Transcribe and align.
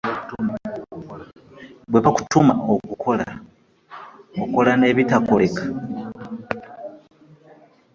Bwe 1.89 1.99
bakutuma 2.05 2.53
okukola 2.73 3.25
okola 4.41 4.71
n'ebitakoleka? 4.77 5.63